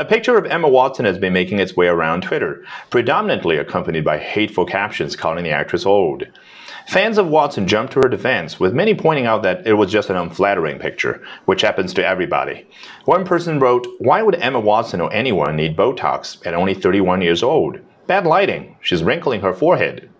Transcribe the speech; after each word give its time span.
A 0.00 0.04
picture 0.06 0.38
of 0.38 0.46
Emma 0.46 0.66
Watson 0.66 1.04
has 1.04 1.18
been 1.18 1.34
making 1.34 1.58
its 1.58 1.76
way 1.76 1.86
around 1.86 2.22
Twitter, 2.22 2.64
predominantly 2.88 3.58
accompanied 3.58 4.02
by 4.02 4.16
hateful 4.16 4.64
captions 4.64 5.14
calling 5.14 5.44
the 5.44 5.50
actress 5.50 5.84
old. 5.84 6.24
Fans 6.86 7.18
of 7.18 7.28
Watson 7.28 7.68
jumped 7.68 7.92
to 7.92 8.00
her 8.02 8.08
defense, 8.08 8.58
with 8.58 8.72
many 8.72 8.94
pointing 8.94 9.26
out 9.26 9.42
that 9.42 9.66
it 9.66 9.74
was 9.74 9.92
just 9.92 10.08
an 10.08 10.16
unflattering 10.16 10.78
picture, 10.78 11.22
which 11.44 11.60
happens 11.60 11.92
to 11.92 12.06
everybody. 12.06 12.66
One 13.04 13.26
person 13.26 13.60
wrote, 13.60 13.86
Why 13.98 14.22
would 14.22 14.36
Emma 14.36 14.58
Watson 14.58 15.02
or 15.02 15.12
anyone 15.12 15.56
need 15.56 15.76
Botox 15.76 16.46
at 16.46 16.54
only 16.54 16.72
31 16.72 17.20
years 17.20 17.42
old? 17.42 17.78
Bad 18.06 18.24
lighting. 18.24 18.76
She's 18.80 19.04
wrinkling 19.04 19.42
her 19.42 19.52
forehead. 19.52 20.10